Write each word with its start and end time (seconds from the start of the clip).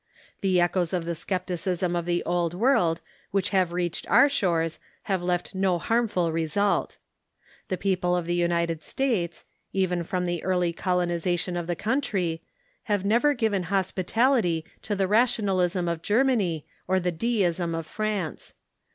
The 0.39 0.59
echoes 0.59 0.93
of 0.93 1.05
the 1.05 1.13
scepticism 1.13 1.95
of 1.95 2.05
the 2.07 2.23
Old 2.23 2.55
World 2.55 3.01
which 3.29 3.49
have 3.49 3.71
reached 3.71 4.09
our 4.09 4.27
shores 4.29 4.79
have 5.03 5.21
left 5.21 5.53
no 5.53 5.77
harmful 5.77 6.31
result. 6.31 6.97
The 7.67 7.77
people 7.77 8.15
of 8.15 8.25
the 8.25 8.33
United 8.33 8.81
States, 8.81 9.45
even 9.73 10.01
from 10.01 10.25
the 10.25 10.43
early 10.43 10.73
colonization 10.73 11.55
of 11.55 11.67
the 11.67 11.75
country, 11.75 12.41
have 12.85 13.05
never 13.05 13.35
given 13.35 13.61
hospitality 13.69 14.65
to 14.81 14.95
the 14.95 15.07
rationalism 15.07 15.87
of 15.87 16.01
Germany 16.01 16.65
or 16.87 16.99
the 16.99 17.11
deism 17.11 17.75
of 17.75 17.85
France. 17.85 18.55